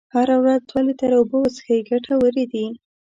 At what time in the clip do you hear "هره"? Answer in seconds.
0.15-0.35